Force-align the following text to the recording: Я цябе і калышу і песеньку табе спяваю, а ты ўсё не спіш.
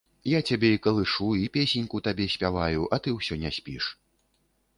Я 0.27 0.37
цябе 0.53 0.69
і 0.75 0.79
калышу 0.85 1.27
і 1.41 1.45
песеньку 1.57 2.01
табе 2.07 2.25
спяваю, 2.37 2.81
а 2.95 3.01
ты 3.05 3.15
ўсё 3.19 3.39
не 3.45 3.53
спіш. 3.61 3.93